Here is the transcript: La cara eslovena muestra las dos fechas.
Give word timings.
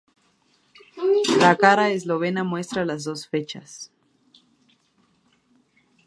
La 1.39 1.55
cara 1.57 1.91
eslovena 1.91 2.43
muestra 2.43 2.85
las 2.85 3.03
dos 3.03 3.27
fechas. 3.27 3.91